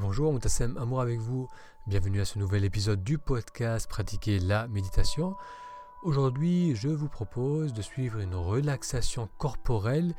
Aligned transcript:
bonjour, 0.00 0.32
Moutassem 0.32 0.76
Amour 0.78 1.02
avec 1.02 1.18
vous. 1.18 1.48
Bienvenue 1.86 2.20
à 2.20 2.24
ce 2.24 2.38
nouvel 2.38 2.64
épisode 2.64 3.04
du 3.04 3.18
podcast 3.18 3.88
Pratiquer 3.88 4.38
la 4.38 4.66
méditation. 4.66 5.36
Aujourd'hui, 6.02 6.74
je 6.74 6.88
vous 6.88 7.08
propose 7.08 7.74
de 7.74 7.82
suivre 7.82 8.18
une 8.20 8.34
relaxation 8.34 9.28
corporelle 9.38 10.14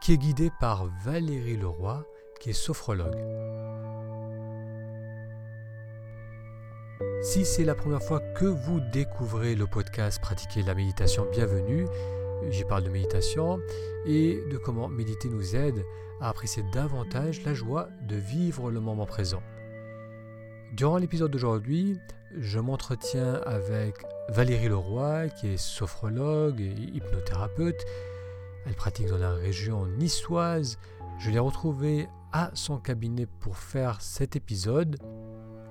qui 0.00 0.14
est 0.14 0.18
guidée 0.18 0.50
par 0.58 0.86
Valérie 1.04 1.56
Leroy, 1.56 2.04
qui 2.40 2.50
est 2.50 2.54
sophrologue. 2.54 3.16
Si 7.22 7.44
c'est 7.44 7.64
la 7.64 7.76
première 7.76 8.02
fois 8.02 8.20
que 8.34 8.46
vous 8.46 8.80
découvrez 8.92 9.54
le 9.54 9.66
podcast 9.66 10.20
Pratiquer 10.20 10.62
la 10.62 10.74
méditation, 10.74 11.26
bienvenue. 11.30 11.86
J'y 12.48 12.64
parle 12.64 12.84
de 12.84 12.90
méditation 12.90 13.60
et 14.06 14.42
de 14.50 14.56
comment 14.56 14.88
méditer 14.88 15.28
nous 15.28 15.54
aide 15.54 15.84
à 16.20 16.30
apprécier 16.30 16.62
davantage 16.72 17.44
la 17.44 17.54
joie 17.54 17.88
de 18.08 18.16
vivre 18.16 18.70
le 18.70 18.80
moment 18.80 19.06
présent. 19.06 19.42
Durant 20.72 20.96
l'épisode 20.96 21.30
d'aujourd'hui, 21.30 21.98
je 22.38 22.58
m'entretiens 22.58 23.34
avec 23.44 23.96
Valérie 24.28 24.68
Leroy, 24.68 25.28
qui 25.28 25.48
est 25.48 25.56
sophrologue 25.56 26.60
et 26.60 26.72
hypnothérapeute. 26.72 27.84
Elle 28.66 28.74
pratique 28.74 29.08
dans 29.08 29.18
la 29.18 29.32
région 29.32 29.86
niçoise. 29.86 30.78
Je 31.18 31.30
l'ai 31.30 31.38
retrouvée 31.38 32.08
à 32.32 32.50
son 32.54 32.78
cabinet 32.78 33.26
pour 33.26 33.58
faire 33.58 34.00
cet 34.00 34.36
épisode. 34.36 34.96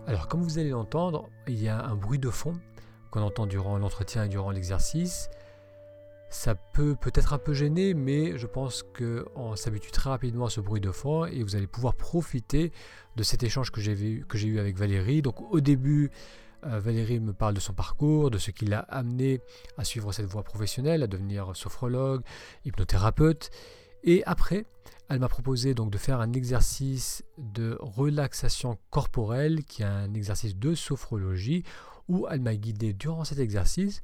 Alors, 0.05 0.27
comme 0.27 0.41
vous 0.41 0.59
allez 0.59 0.70
l'entendre, 0.70 1.29
il 1.48 1.62
y 1.62 1.70
a 1.70 1.84
un 1.85 1.95
bruit 1.95 2.20
de 2.20 2.29
fond 2.29 2.54
qu'on 3.12 3.21
entend 3.21 3.48
durant 3.48 3.77
l'entretien 3.77 4.26
et 4.26 4.29
durant 4.29 4.51
l'exercice. 4.51 5.29
Ça 6.29 6.53
peut 6.53 6.95
peut-être 6.95 7.33
un 7.33 7.39
peu 7.39 7.53
gêner, 7.53 7.95
mais 7.95 8.37
je 8.37 8.45
pense 8.45 8.83
qu'on 8.83 9.55
s'habitue 9.55 9.91
très 9.91 10.11
rapidement 10.11 10.45
à 10.45 10.49
ce 10.49 10.61
bruit 10.61 10.79
de 10.79 10.91
fond 10.91 11.25
et 11.25 11.41
vous 11.41 11.55
allez 11.55 11.65
pouvoir 11.65 11.95
profiter 11.95 12.71
de 13.15 13.23
cet 13.23 13.41
échange 13.41 13.71
que 13.71 13.81
j'ai 13.81 13.93
eu 14.45 14.59
avec 14.59 14.77
Valérie. 14.77 15.23
Donc 15.23 15.41
au 15.51 15.59
début, 15.59 16.11
euh, 16.65 16.79
Valérie 16.79 17.20
me 17.20 17.34
parle 17.34 17.55
de 17.55 17.59
son 17.59 17.73
parcours, 17.73 18.29
de 18.29 18.37
ce 18.37 18.51
qui 18.51 18.65
l'a 18.65 18.79
amené 18.79 19.41
à 19.77 19.84
suivre 19.84 20.12
cette 20.12 20.27
voie 20.27 20.43
professionnelle, 20.43 21.01
à 21.01 21.07
devenir 21.07 21.55
sophrologue, 21.55 22.21
hypnothérapeute. 22.63 23.49
Et 24.04 24.23
après, 24.26 24.65
elle 25.09 25.20
m'a 25.20 25.29
proposé 25.29 25.73
donc 25.73 25.89
de 25.89 25.98
faire 25.98 26.21
un 26.21 26.34
exercice 26.34 27.23
de 27.39 27.76
relaxation 27.79 28.77
corporelle, 28.91 29.63
qui 29.63 29.82
est 29.82 29.85
un 29.85 30.13
exercice 30.13 30.55
de 30.55 30.76
sophrologie, 30.76 31.63
où 32.07 32.27
elle 32.29 32.41
m'a 32.41 32.55
guidé 32.55 32.93
durant 32.93 33.23
cet 33.23 33.39
exercice 33.39 34.01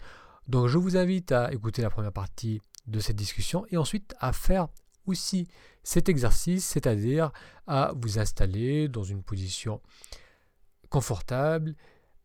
donc 0.48 0.68
je 0.68 0.78
vous 0.78 0.98
invite 0.98 1.32
à 1.32 1.52
écouter 1.52 1.82
la 1.82 1.90
première 1.90 2.12
partie 2.12 2.62
de 2.88 3.00
cette 3.00 3.16
discussion 3.16 3.66
et 3.70 3.78
ensuite 3.78 4.16
à 4.20 4.32
faire 4.32 4.68
aussi 5.06 5.48
cet 5.84 6.10
exercice, 6.10 6.66
c'est-à-dire 6.66 7.32
à 7.68 7.94
vous 7.96 8.20
installer 8.20 8.88
dans 8.88 9.04
une 9.04 9.24
position 9.24 9.82
confortable 10.90 11.76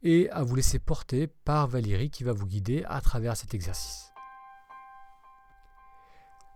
et 0.02 0.30
à 0.30 0.42
vous 0.42 0.56
laisser 0.56 0.78
porter 0.78 1.26
par 1.26 1.66
Valérie 1.66 2.10
qui 2.10 2.24
va 2.24 2.32
vous 2.32 2.46
guider 2.46 2.84
à 2.88 3.00
travers 3.00 3.36
cet 3.36 3.54
exercice. 3.54 4.12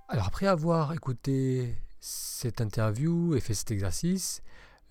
Alors 0.08 0.26
après 0.26 0.46
avoir 0.46 0.92
écouté 0.92 1.76
cette 2.00 2.60
interview 2.60 3.34
et 3.34 3.40
fait 3.40 3.54
cet 3.54 3.70
exercice, 3.70 4.42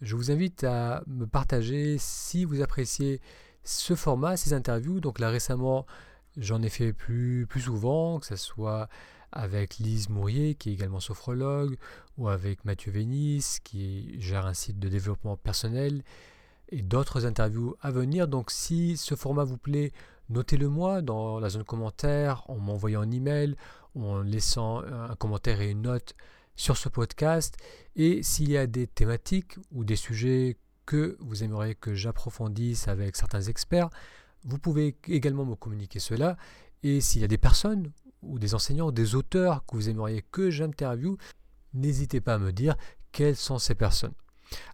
je 0.01 0.16
vous 0.16 0.31
invite 0.31 0.63
à 0.63 1.03
me 1.07 1.25
partager 1.25 1.97
si 1.97 2.45
vous 2.45 2.61
appréciez 2.61 3.21
ce 3.63 3.95
format, 3.95 4.38
ces 4.38 4.53
interviews. 4.53 4.99
Donc 4.99 5.19
là 5.19 5.29
récemment, 5.29 5.85
J'en 6.38 6.62
ai 6.62 6.70
fait 6.70 6.94
plus, 6.94 7.45
plus 7.48 7.62
souvent, 7.62 8.20
que 8.20 8.26
ce 8.26 8.36
soit 8.36 8.89
avec 9.31 9.78
Lise 9.78 10.09
Mourier, 10.09 10.56
qui 10.56 10.70
est 10.70 10.73
également 10.73 11.00
sophrologue, 11.00 11.78
ou 12.17 12.28
avec 12.28 12.66
Mathieu 12.66 12.92
Vénis, 12.92 13.58
qui 13.64 14.20
gère 14.20 14.45
un 14.45 14.53
site 14.53 14.80
de 14.80 14.90
développement 14.90 15.38
personnel, 15.38 16.03
et 16.70 16.81
d'autres 16.81 17.25
interviews 17.25 17.75
à 17.81 17.92
venir. 17.92 18.28
Donc 18.28 18.52
si 18.52 18.98
ce 18.98 19.16
format 19.16 19.44
vous 19.44 19.58
plaît, 19.58 19.92
notez-le 20.30 20.70
moi 20.70 21.02
dans 21.02 21.40
la 21.40 21.50
zone 21.50 21.64
commentaire, 21.64 22.44
en 22.47 22.58
m'envoyant 22.58 23.02
un 23.02 23.12
email, 23.12 23.56
en 23.96 24.22
laissant 24.22 24.84
un 24.84 25.16
commentaire 25.16 25.62
et 25.62 25.69
une 25.69 25.84
note 25.84 26.16
sur 26.56 26.78
ce 26.78 26.90
podcast. 26.90 27.57
Et 27.96 28.24
s'il 28.24 28.50
y 28.50 28.57
a 28.57 28.68
des 28.68 28.88
thématiques 28.88 29.57
ou 29.72 29.84
des 29.84 29.96
sujets 29.96 30.57
que 30.86 31.18
vous 31.19 31.44
aimeriez 31.44 31.75
que 31.75 31.94
j'approfondisse 31.94 32.88
avec 32.88 33.16
certains 33.16 33.41
experts, 33.41 33.90
vous 34.46 34.58
pouvez 34.58 34.98
également 35.08 35.46
me 35.46 35.56
communiquer 35.56 36.00
cela. 36.00 36.38
Et 36.84 37.02
s'il 37.02 37.22
y 37.22 37.26
a 37.26 37.30
des 37.30 37.38
personnes 37.38 37.92
ou 38.22 38.40
des 38.40 38.56
enseignants, 38.56 38.88
ou 38.88 38.92
des 38.92 39.16
auteurs 39.16 39.66
que 39.66 39.76
vous 39.76 39.90
aimeriez 39.90 40.24
que 40.31 40.50
j'interviewe, 40.50 41.18
n'hésitez 41.74 42.22
pas 42.22 42.36
à 42.36 42.40
me 42.40 42.52
dire 42.52 42.76
quelles 43.12 43.36
sont 43.36 43.59
ces 43.59 43.76
personnes. 43.76 44.14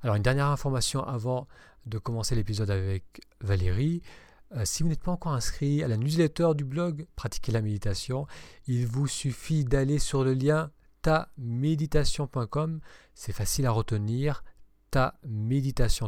Alors 0.02 0.16
une 0.16 0.24
dernière 0.24 0.48
information 0.48 1.04
avant 1.04 1.48
de 1.86 1.98
commencer 1.98 2.36
l'épisode 2.36 2.70
avec 2.70 3.22
Valérie. 3.42 4.02
Euh, 4.56 4.64
si 4.66 4.84
vous 4.84 4.90
n'êtes 4.90 5.04
pas 5.04 5.12
encore 5.12 5.34
inscrit 5.34 5.84
à 5.84 5.88
la 5.88 5.98
newsletter 5.98 6.50
du 6.56 6.66
blog 6.66 7.06
Pratiquer 7.16 7.52
la 7.52 7.62
méditation, 7.62 8.26
il 8.68 8.88
vous 8.88 9.08
suffit 9.08 9.64
d'aller 9.64 10.00
sur 10.00 10.24
le 10.24 10.34
lien 10.34 10.72
taméditation.com. 11.02 12.80
C'est 13.14 13.32
facile 13.32 13.66
à 13.66 13.72
retenir 13.72 14.44
ta 14.92 15.20
méditation 15.28 16.08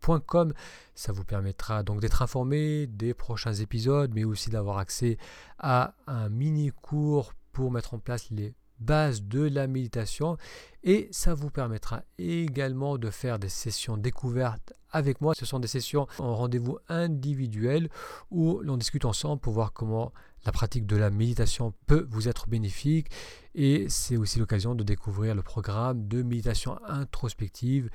tout. 0.00 0.54
Ça 0.94 1.12
vous 1.12 1.24
permettra 1.24 1.82
donc 1.82 2.00
d'être 2.00 2.22
informé 2.22 2.86
des 2.86 3.14
prochains 3.14 3.54
épisodes, 3.54 4.12
mais 4.14 4.24
aussi 4.24 4.50
d'avoir 4.50 4.78
accès 4.78 5.18
à 5.58 5.94
un 6.06 6.28
mini 6.28 6.70
cours 6.70 7.34
pour 7.52 7.70
mettre 7.70 7.94
en 7.94 7.98
place 7.98 8.30
les 8.30 8.54
bases 8.80 9.22
de 9.22 9.42
la 9.42 9.66
méditation 9.66 10.36
et 10.84 11.08
ça 11.10 11.34
vous 11.34 11.50
permettra 11.50 12.02
également 12.18 12.98
de 12.98 13.10
faire 13.10 13.38
des 13.38 13.48
sessions 13.48 13.96
découvertes 13.96 14.72
avec 14.90 15.20
moi. 15.20 15.34
Ce 15.34 15.44
sont 15.44 15.58
des 15.58 15.68
sessions 15.68 16.06
en 16.18 16.34
rendez-vous 16.34 16.78
individuel 16.88 17.88
où 18.30 18.60
l'on 18.62 18.76
discute 18.76 19.04
ensemble 19.04 19.40
pour 19.40 19.52
voir 19.52 19.72
comment 19.72 20.12
la 20.46 20.52
pratique 20.52 20.86
de 20.86 20.96
la 20.96 21.10
méditation 21.10 21.74
peut 21.86 22.06
vous 22.10 22.28
être 22.28 22.48
bénéfique 22.48 23.08
et 23.54 23.86
c'est 23.88 24.16
aussi 24.16 24.38
l'occasion 24.38 24.74
de 24.74 24.84
découvrir 24.84 25.34
le 25.34 25.42
programme 25.42 26.06
de 26.06 26.22
méditation 26.22 26.78
introspective 26.86 27.90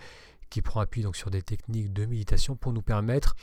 qui 0.50 0.62
prend 0.62 0.82
appui 0.82 1.02
donc 1.02 1.16
sur 1.16 1.32
des 1.32 1.42
techniques 1.42 1.94
de 1.94 2.06
méditation 2.06 2.56
pour 2.56 2.74
nous 2.74 2.82
permettre 2.82 3.36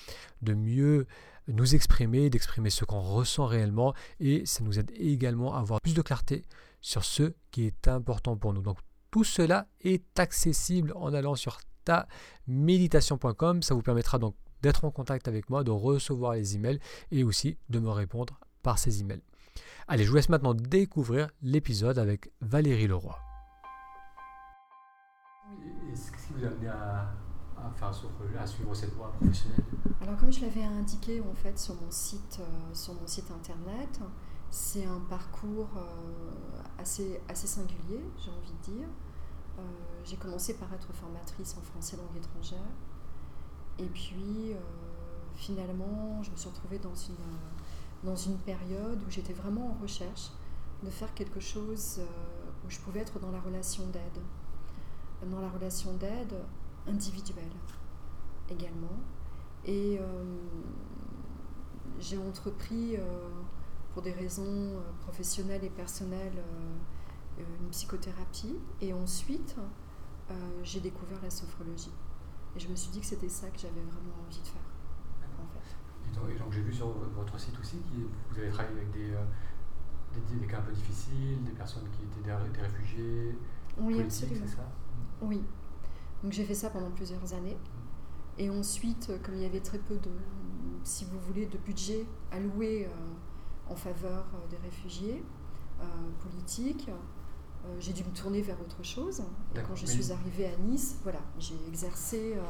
de 0.42 0.54
mieux 0.54 1.06
nous 1.48 1.74
exprimer, 1.74 2.30
d'exprimer 2.30 2.70
ce 2.70 2.84
qu'on 2.84 3.00
ressent 3.00 3.46
réellement 3.46 3.94
et 4.20 4.46
ça 4.46 4.62
nous 4.62 4.78
aide 4.78 4.92
également 4.94 5.56
à 5.56 5.60
avoir 5.60 5.80
plus 5.80 5.94
de 5.94 6.02
clarté 6.02 6.44
sur 6.80 7.04
ce 7.04 7.34
qui 7.50 7.66
est 7.66 7.88
important 7.88 8.36
pour 8.36 8.52
nous. 8.52 8.62
Donc 8.62 8.78
tout 9.10 9.24
cela 9.24 9.66
est 9.82 10.18
accessible 10.18 10.92
en 10.96 11.12
allant 11.12 11.34
sur 11.34 11.58
taméditation.com. 11.84 13.62
Ça 13.62 13.74
vous 13.74 13.82
permettra 13.82 14.18
donc 14.18 14.34
d'être 14.62 14.84
en 14.84 14.90
contact 14.90 15.28
avec 15.28 15.50
moi, 15.50 15.64
de 15.64 15.70
recevoir 15.70 16.34
les 16.34 16.56
emails 16.56 16.80
et 17.10 17.24
aussi 17.24 17.58
de 17.68 17.78
me 17.78 17.90
répondre 17.90 18.38
par 18.62 18.78
ces 18.78 19.00
emails. 19.00 19.22
Allez, 19.88 20.04
je 20.04 20.10
vous 20.10 20.16
laisse 20.16 20.28
maintenant 20.28 20.54
découvrir 20.54 21.30
l'épisode 21.42 21.98
avec 21.98 22.30
Valérie 22.40 22.86
Leroy. 22.86 23.18
Qu'est-ce 25.88 26.12
qui 26.12 26.32
vous 26.34 26.44
a 26.44 26.48
amené 26.48 26.68
à, 26.68 27.12
à, 27.56 28.46
suivre 28.46 28.74
cette 28.74 28.92
voie 28.94 29.12
professionnelle? 29.12 29.64
Alors 30.00 30.16
comme 30.16 30.32
je 30.32 30.42
l'avais 30.42 30.62
indiqué 30.62 31.20
en 31.20 31.34
fait 31.34 31.58
sur 31.58 31.74
mon 31.74 31.90
site, 31.90 32.38
euh, 32.40 32.74
sur 32.74 32.94
mon 32.94 33.06
site 33.06 33.30
internet, 33.30 34.00
c'est 34.50 34.84
un 34.84 35.00
parcours 35.08 35.68
euh, 35.76 36.62
assez, 36.78 37.20
assez 37.28 37.46
singulier, 37.46 38.04
j'ai 38.18 38.30
envie 38.30 38.52
de 38.52 38.78
dire. 38.78 38.88
Euh, 39.58 39.62
j'ai 40.04 40.16
commencé 40.16 40.54
par 40.54 40.72
être 40.72 40.92
formatrice 40.92 41.56
en 41.56 41.62
français 41.62 41.96
langue 41.96 42.16
étrangère. 42.16 42.58
Et 43.78 43.86
puis, 43.86 44.54
finalement, 45.36 46.22
je 46.22 46.30
me 46.30 46.36
suis 46.36 46.48
retrouvée 46.50 46.78
dans 46.78 46.94
une, 46.94 47.14
dans 48.04 48.16
une 48.16 48.36
période 48.38 49.00
où 49.06 49.10
j'étais 49.10 49.32
vraiment 49.32 49.70
en 49.70 49.82
recherche 49.82 50.32
de 50.82 50.90
faire 50.90 51.12
quelque 51.14 51.40
chose 51.40 51.98
euh, 51.98 52.04
où 52.66 52.70
je 52.70 52.78
pouvais 52.78 53.00
être 53.00 53.18
dans 53.18 53.30
la 53.30 53.40
relation 53.40 53.86
d'aide, 53.88 54.22
dans 55.30 55.40
la 55.40 55.48
relation 55.48 55.92
d'aide 55.94 56.34
individuelle 56.86 57.44
également. 58.50 58.98
Et 59.64 59.98
euh, 60.00 60.24
j'ai 61.98 62.16
entrepris, 62.16 62.96
euh, 62.96 63.00
pour 63.92 64.02
des 64.02 64.12
raisons 64.12 64.80
professionnelles 65.00 65.64
et 65.64 65.70
personnelles, 65.70 66.42
une 67.38 67.68
psychothérapie. 67.70 68.56
Et 68.80 68.92
ensuite, 68.92 69.56
j'ai 70.62 70.80
découvert 70.80 71.20
la 71.22 71.30
sophrologie. 71.30 71.92
Et 72.56 72.60
je 72.60 72.68
me 72.68 72.74
suis 72.74 72.90
dit 72.90 73.00
que 73.00 73.06
c'était 73.06 73.28
ça 73.28 73.48
que 73.50 73.58
j'avais 73.58 73.80
vraiment 73.80 74.14
envie 74.26 74.40
de 74.40 74.46
faire. 74.46 74.62
Et 76.28 76.38
donc, 76.38 76.52
j'ai 76.52 76.62
vu 76.62 76.72
sur 76.72 76.88
votre 76.88 77.38
site 77.38 77.58
aussi 77.58 77.76
que 77.78 78.32
vous 78.32 78.38
avez 78.38 78.50
travaillé 78.50 78.76
avec 78.76 78.90
des, 78.90 79.12
euh, 79.12 80.38
des, 80.40 80.46
cas 80.46 80.58
un 80.58 80.62
peu 80.62 80.72
difficiles, 80.72 81.42
des 81.44 81.52
personnes 81.52 81.88
qui 81.90 82.02
étaient 82.04 82.28
des, 82.28 82.60
réfugiés. 82.60 83.38
Oui, 83.78 84.00
absolument. 84.00 84.46
Ça? 84.46 84.68
Oui. 85.22 85.42
Donc 86.22 86.32
j'ai 86.32 86.44
fait 86.44 86.54
ça 86.54 86.70
pendant 86.70 86.90
plusieurs 86.90 87.32
années. 87.32 87.56
Et 88.38 88.50
ensuite, 88.50 89.12
comme 89.22 89.34
il 89.36 89.42
y 89.42 89.46
avait 89.46 89.60
très 89.60 89.78
peu 89.78 89.96
de, 89.96 90.10
si 90.82 91.04
vous 91.04 91.18
voulez, 91.20 91.46
de 91.46 91.58
budget 91.58 92.06
alloué 92.30 92.86
euh, 92.86 92.90
en 93.70 93.76
faveur 93.76 94.24
euh, 94.34 94.48
des 94.50 94.56
réfugiés 94.58 95.22
politiques, 96.22 96.88
euh, 96.90 97.76
j'ai 97.78 97.92
dû 97.92 98.04
me 98.04 98.10
tourner 98.10 98.42
vers 98.42 98.60
autre 98.60 98.82
chose. 98.82 99.22
Et 99.54 99.60
quand 99.66 99.74
je 99.74 99.86
mais- 99.86 99.92
suis 99.92 100.12
arrivée 100.12 100.46
à 100.46 100.56
Nice, 100.58 100.96
voilà, 101.02 101.20
j'ai 101.38 101.54
exercé 101.68 102.34
euh, 102.36 102.40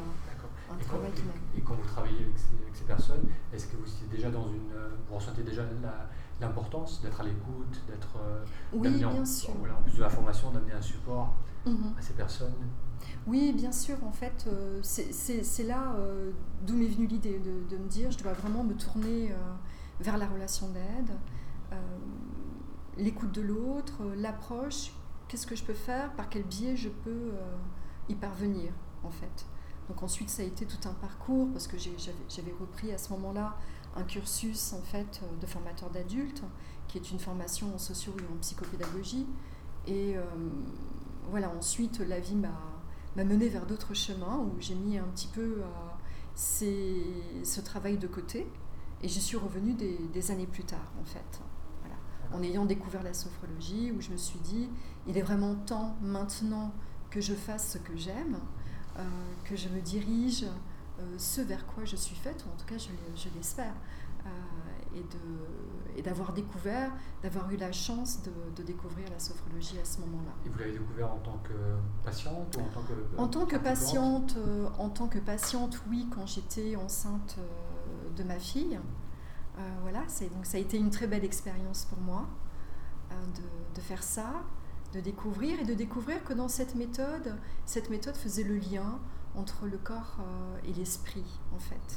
un 0.73 0.75
Et 0.79 0.83
quand, 0.83 0.87
travail 0.89 1.11
m'a... 1.11 1.33
et- 1.55 1.59
et 1.59 1.63
quand 1.63 1.75
vous 1.75 1.87
travaillez 1.87 2.25
avec 2.25 2.39
ces, 2.39 2.55
avec 2.63 2.75
ces 2.75 2.85
personnes, 2.85 3.23
est-ce 3.53 3.67
que 3.67 3.77
vous 3.77 3.87
étiez 3.87 4.07
déjà 4.11 4.31
dans 4.31 4.49
une, 4.49 4.73
euh, 4.73 4.89
vous 5.09 5.15
ressentez 5.17 5.43
déjà 5.43 5.63
la- 5.83 6.09
l'importance 6.41 7.03
d'être 7.03 7.21
à 7.21 7.25
l'écoute, 7.25 7.81
d'être 7.87 8.17
euh, 8.19 8.45
Oui, 8.73 8.89
d'amener 8.89 9.05
en- 9.05 9.13
bien 9.15 9.25
sûr. 9.25 9.53
voilà, 9.59 9.77
en 9.77 9.83
plus 9.83 9.97
de 9.97 10.01
la 10.01 10.09
formation, 10.11 10.51
d'amener 10.51 10.73
un 10.73 10.83
support 10.83 11.35
Mhm. 11.67 11.95
à 11.99 12.03
ces 12.03 12.15
personnes? 12.15 12.55
Oui, 13.27 13.53
bien 13.53 13.73
sûr. 13.73 13.97
En 14.05 14.13
fait, 14.13 14.45
euh, 14.47 14.81
c'est- 14.83 15.13
c'est 15.13 15.43
c'est 15.43 15.65
là 15.65 15.95
euh, 15.97 16.31
d'où 16.67 16.75
m'est 16.75 16.87
venue 16.87 17.07
l'idée 17.07 17.39
de, 17.39 17.69
de 17.69 17.77
me 17.83 17.89
dire 17.89 18.11
je 18.11 18.19
dois 18.19 18.33
vraiment 18.33 18.63
me 18.65 18.75
tourner 18.75 19.33
euh, 19.33 19.35
vers 20.01 20.19
la 20.19 20.27
relation 20.27 20.69
d'aide, 20.69 21.11
euh, 21.73 21.77
l'écoute 22.97 23.33
de 23.33 23.43
l'autre, 23.43 24.03
euh, 24.03 24.15
l'approche. 24.17 24.93
Qu'est-ce 25.29 25.47
que 25.47 25.55
je 25.55 25.63
peux 25.63 25.75
faire? 25.75 26.13
Par 26.15 26.29
quel 26.29 26.43
biais 26.43 26.77
je 26.77 26.89
peux 26.89 27.11
euh, 27.11 27.57
y 28.09 28.15
parvenir, 28.15 28.73
en 29.05 29.11
fait? 29.11 29.47
Donc 29.89 30.03
ensuite, 30.03 30.31
ça 30.31 30.43
a 30.43 30.45
été 30.45 30.67
tout 30.67 30.89
un 30.89 30.95
parcours 30.95 31.49
parce 31.53 31.67
que 31.67 31.77
j'avais 31.79 32.53
repris 32.59 32.93
à 32.93 32.99
ce 32.99 33.13
moment-là 33.13 33.57
un 33.97 34.05
cursus 34.05 34.73
en 34.73 34.83
fait 34.83 35.21
de 35.41 35.47
formateur 35.47 35.91
d'adultes, 35.91 36.45
qui 36.87 36.99
est 36.99 37.11
une 37.11 37.19
formation 37.19 37.75
en 37.75 37.79
socio 37.79 38.13
et 38.21 38.33
en 38.33 38.37
psychopédagogie. 38.41 39.27
Et 39.89 40.15
voilà, 41.29 41.51
ensuite, 41.51 41.99
la 41.99 42.21
vie 42.21 42.37
m'a 42.37 43.25
mené 43.25 43.49
vers 43.49 43.67
d'autres 43.67 43.93
chemins 43.93 44.39
où 44.39 44.61
j'ai 44.61 44.77
mis 44.77 44.97
un 44.97 45.09
petit 45.09 45.27
peu 45.27 45.61
ce 46.37 47.61
travail 47.61 47.99
de 47.99 48.07
côté 48.07 48.47
et 49.03 49.09
je 49.09 49.19
suis 49.19 49.37
revenue 49.37 49.75
des, 49.75 49.99
des 50.13 50.31
années 50.31 50.47
plus 50.47 50.65
tard 50.65 50.93
en 51.01 51.05
fait. 51.05 51.41
Voilà. 51.81 51.97
En 52.33 52.43
ayant 52.43 52.65
découvert 52.65 53.03
la 53.03 53.15
sophrologie 53.15 53.93
où 53.93 54.01
je 54.01 54.11
me 54.11 54.17
suis 54.17 54.41
dit 54.41 54.69
il 55.07 55.17
est 55.17 55.23
vraiment 55.23 55.55
temps 55.55 55.97
maintenant 56.03 56.73
que 57.11 57.21
je 57.21 57.35
fasse 57.35 57.73
ce 57.73 57.79
que 57.79 57.97
j'aime, 57.97 58.39
euh, 58.99 59.03
que 59.45 59.57
je 59.57 59.69
me 59.69 59.81
dirige 59.81 60.45
euh, 60.45 61.15
ce 61.19 61.41
vers 61.41 61.67
quoi 61.67 61.85
je 61.85 61.97
suis 61.97 62.15
faite, 62.15 62.45
ou 62.47 62.53
en 62.53 62.57
tout 62.57 62.67
cas 62.67 62.79
je 62.79 63.29
l'espère, 63.35 63.75
euh, 64.27 65.01
et 65.97 66.03
d'avoir 66.03 66.33
découvert, 66.33 66.93
d'avoir 67.23 67.51
eu 67.51 67.57
la 67.57 67.73
chance 67.73 68.23
de, 68.23 68.33
de 68.55 68.63
découvrir 68.63 69.09
la 69.11 69.19
sophrologie 69.19 69.79
à 69.79 69.85
ce 69.85 70.01
moment-là. 70.01 70.33
Et 70.45 70.49
vous 70.49 70.59
l'avez 70.59 70.73
découvert 70.73 71.13
en 71.13 71.19
tant 71.19 71.39
que 71.39 71.53
patiente 72.05 72.57
ou 72.57 72.61
en 72.61 72.69
tant 72.69 72.83
que 72.83 73.21
En 73.21 73.29
tant 73.29 73.47
que 73.47 73.57
patiente, 73.57 74.37
en 74.79 74.89
tant 74.89 75.09
que 75.09 75.19
patiente, 75.19 75.83
oui, 75.89 76.07
quand 76.15 76.27
j'étais 76.27 76.77
enceinte 76.77 77.39
de 78.17 78.23
ma 78.25 78.39
fille, 78.39 78.79
Euh, 79.59 79.63
voilà, 79.83 80.01
donc 80.35 80.47
ça 80.47 80.57
a 80.57 80.61
été 80.61 80.79
une 80.79 80.91
très 80.91 81.07
belle 81.09 81.25
expérience 81.25 81.85
pour 81.85 81.99
moi 81.99 82.27
euh, 83.11 83.15
de, 83.37 83.77
de 83.77 83.81
faire 83.81 84.03
ça, 84.03 84.31
de 84.95 85.01
découvrir 85.01 85.59
et 85.61 85.65
de 85.65 85.75
découvrir 85.75 86.23
que 86.25 86.33
dans 86.35 86.49
cette 86.49 86.75
méthode, 86.77 87.37
cette 87.67 87.91
méthode 87.91 88.17
faisait 88.17 88.45
le 88.45 88.57
lien 88.57 88.99
entre 89.35 89.67
le 89.67 89.77
corps 89.77 90.19
euh, 90.21 90.59
et 90.69 90.73
l'esprit, 90.73 91.27
en 91.55 91.59
fait, 91.59 91.89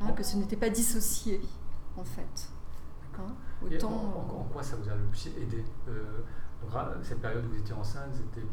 Hein, 0.00 0.12
que 0.12 0.22
ce 0.24 0.36
n'était 0.36 0.56
pas 0.56 0.70
dissocié, 0.70 1.40
en 1.96 2.04
fait. 2.04 2.48
Hein, 3.18 3.32
autant. 3.64 3.90
en, 3.90 4.36
en- 4.36 4.40
en 4.40 4.44
quoi 4.52 4.62
ça 4.62 4.76
vous 4.76 4.88
a 4.88 4.94
le 4.94 5.04
plus 5.06 5.26
aidé 5.28 5.64
Cette 7.02 7.20
période 7.20 7.44
où 7.46 7.48
vous 7.50 7.58
étiez 7.58 7.74
enceinte, 7.74 8.12
c'était 8.14 8.46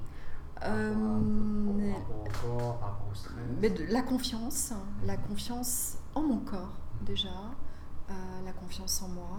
euh, 0.64 0.94
par 0.94 2.00
rapport 2.00 2.20
au 2.22 2.30
corps, 2.58 2.80
par 2.80 2.90
rapport 2.92 3.08
au 3.12 3.16
stress? 3.16 3.36
Mais 3.62 3.70
de 3.70 3.84
la 3.92 4.02
confiance, 4.04 4.72
hein, 4.72 4.84
la 5.06 5.18
confiance 5.18 5.98
en 6.16 6.22
mon 6.22 6.40
corps 6.40 6.78
déjà, 7.02 7.30
euh, 8.10 8.14
la 8.44 8.54
confiance 8.54 9.02
en 9.02 9.10
moi 9.10 9.38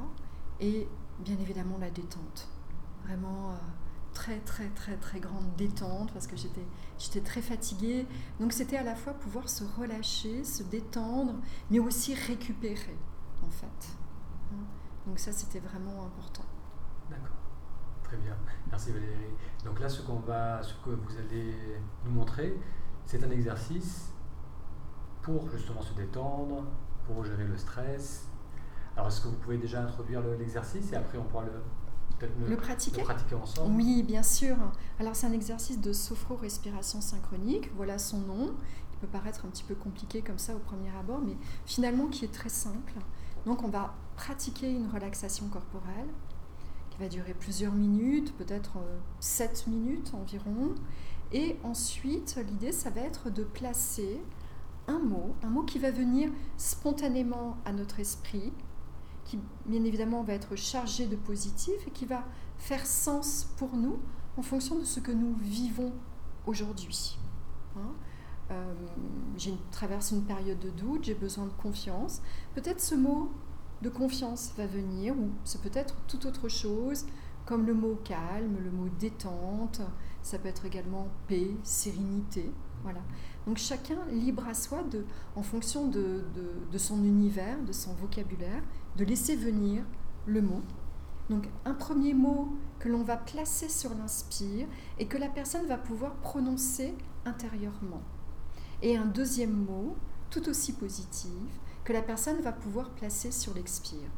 et 0.60 0.88
bien 1.20 1.38
évidemment 1.38 1.78
la 1.78 1.90
détente. 1.90 2.48
Vraiment 3.04 3.50
euh, 3.50 3.56
très 4.12 4.40
très 4.40 4.68
très 4.70 4.96
très 4.96 5.20
grande 5.20 5.54
détente 5.56 6.12
parce 6.12 6.26
que 6.26 6.36
j'étais 6.36 6.66
j'étais 6.98 7.20
très 7.20 7.42
fatiguée. 7.42 8.06
Donc 8.40 8.52
c'était 8.52 8.76
à 8.76 8.82
la 8.82 8.94
fois 8.94 9.14
pouvoir 9.14 9.48
se 9.48 9.64
relâcher, 9.78 10.44
se 10.44 10.62
détendre, 10.62 11.34
mais 11.70 11.78
aussi 11.78 12.14
récupérer 12.14 12.96
en 13.46 13.50
fait. 13.50 13.96
Hein? 14.52 14.64
Donc 15.06 15.18
ça 15.18 15.32
c'était 15.32 15.60
vraiment 15.60 16.06
important. 16.06 16.44
D'accord. 17.10 17.36
Très 18.02 18.16
bien. 18.18 18.36
Merci 18.70 18.92
Valérie. 18.92 19.34
Donc 19.64 19.80
là, 19.80 19.88
ce, 19.88 20.02
qu'on 20.02 20.20
va, 20.20 20.62
ce 20.62 20.74
que 20.74 20.90
vous 20.90 21.16
allez 21.18 21.52
nous 22.04 22.12
montrer, 22.12 22.56
c'est 23.04 23.22
un 23.24 23.30
exercice 23.30 24.12
pour 25.22 25.50
justement 25.50 25.82
se 25.82 25.92
détendre, 25.94 26.64
pour 27.06 27.24
gérer 27.24 27.44
le 27.44 27.56
stress. 27.56 28.26
Alors, 28.96 29.08
est-ce 29.08 29.20
que 29.20 29.28
vous 29.28 29.36
pouvez 29.36 29.58
déjà 29.58 29.82
introduire 29.82 30.20
le- 30.22 30.36
l'exercice 30.36 30.92
et 30.92 30.96
après 30.96 31.18
on 31.18 31.24
pourra 31.24 31.44
le, 31.44 31.52
peut-être 32.18 32.32
le, 32.40 32.46
Le 32.48 32.56
pratiquer 32.56 32.98
le 33.00 33.04
pratiquer 33.04 33.34
ensemble? 33.34 33.74
Oui, 33.76 34.02
bien 34.02 34.22
sûr. 34.22 34.56
Alors 34.98 35.14
c'est 35.14 35.26
un 35.26 35.32
exercice 35.32 35.80
de 35.80 35.92
sophro-respiration 35.92 37.00
synchronique, 37.00 37.70
voilà 37.76 37.98
son 37.98 38.18
nom. 38.20 38.54
Il 38.92 38.98
peut 39.00 39.06
paraître 39.06 39.44
un 39.44 39.48
petit 39.50 39.64
peu 39.64 39.74
compliqué 39.74 40.22
comme 40.22 40.38
ça 40.38 40.54
au 40.54 40.58
premier 40.58 40.88
abord, 40.98 41.20
mais 41.20 41.36
finalement 41.66 42.06
qui 42.06 42.24
est 42.24 42.32
très 42.32 42.48
simple. 42.48 42.94
Donc 43.44 43.62
on 43.62 43.68
va 43.68 43.94
pratiquer 44.16 44.70
une 44.70 44.88
relaxation 44.90 45.46
corporelle 45.48 46.08
qui 46.90 46.98
va 46.98 47.08
durer 47.08 47.34
plusieurs 47.34 47.74
minutes, 47.74 48.34
peut-être 48.38 48.78
7 49.20 49.66
minutes 49.66 50.12
environ. 50.14 50.74
Et 51.32 51.58
ensuite, 51.64 52.38
l'idée, 52.48 52.72
ça 52.72 52.88
va 52.88 53.02
être 53.02 53.28
de 53.28 53.42
placer 53.44 54.22
un 54.88 54.98
mot, 54.98 55.34
un 55.42 55.48
mot 55.50 55.62
qui 55.62 55.78
va 55.78 55.90
venir 55.90 56.30
spontanément 56.56 57.56
à 57.64 57.72
notre 57.72 58.00
esprit, 58.00 58.52
qui 59.24 59.38
bien 59.66 59.82
évidemment 59.84 60.22
va 60.22 60.34
être 60.34 60.54
chargé 60.56 61.06
de 61.06 61.16
positif 61.16 61.74
et 61.86 61.90
qui 61.90 62.06
va 62.06 62.24
faire 62.58 62.86
sens 62.86 63.48
pour 63.56 63.76
nous 63.76 63.98
en 64.36 64.42
fonction 64.42 64.78
de 64.78 64.84
ce 64.84 65.00
que 65.00 65.12
nous 65.12 65.34
vivons 65.34 65.92
aujourd'hui. 66.46 67.18
Hein 67.76 67.92
euh, 68.52 68.74
une- 69.44 69.56
traverse 69.72 70.12
une 70.12 70.22
période 70.22 70.60
de 70.60 70.70
doute, 70.70 71.04
j'ai 71.04 71.14
besoin 71.14 71.46
de 71.46 71.52
confiance. 71.52 72.22
Peut-être 72.54 72.80
ce 72.80 72.94
mot 72.94 73.30
de 73.82 73.88
confiance 73.88 74.52
va 74.56 74.66
venir, 74.66 75.14
ou 75.18 75.30
c'est 75.44 75.60
peut-être 75.60 75.96
tout 76.06 76.24
autre 76.26 76.48
chose, 76.48 77.06
comme 77.44 77.66
le 77.66 77.74
mot 77.74 77.98
calme, 78.04 78.56
le 78.62 78.70
mot 78.70 78.88
détente, 79.00 79.80
ça 80.22 80.38
peut 80.38 80.48
être 80.48 80.64
également 80.64 81.08
paix, 81.26 81.50
sérénité. 81.64 82.52
Voilà. 82.82 83.00
Donc 83.46 83.58
chacun 83.58 83.98
libre 84.10 84.46
à 84.48 84.54
soi, 84.54 84.82
de, 84.82 85.04
en 85.36 85.42
fonction 85.42 85.86
de, 85.86 86.24
de, 86.34 86.50
de 86.70 86.78
son 86.78 87.04
univers, 87.04 87.62
de 87.62 87.72
son 87.72 87.94
vocabulaire, 87.94 88.62
de 88.96 89.04
laisser 89.04 89.36
venir 89.36 89.84
le 90.26 90.42
mot. 90.42 90.62
Donc 91.30 91.48
un 91.64 91.74
premier 91.74 92.14
mot 92.14 92.52
que 92.78 92.88
l'on 92.88 93.02
va 93.02 93.16
placer 93.16 93.68
sur 93.68 93.94
l'inspire 93.94 94.66
et 94.98 95.06
que 95.06 95.16
la 95.16 95.28
personne 95.28 95.66
va 95.66 95.78
pouvoir 95.78 96.16
prononcer 96.16 96.94
intérieurement. 97.24 98.02
Et 98.82 98.96
un 98.96 99.06
deuxième 99.06 99.52
mot, 99.64 99.96
tout 100.30 100.48
aussi 100.48 100.72
positif, 100.72 101.30
que 101.84 101.92
la 101.92 102.02
personne 102.02 102.40
va 102.42 102.52
pouvoir 102.52 102.90
placer 102.90 103.30
sur 103.30 103.54
l'expire. 103.54 104.10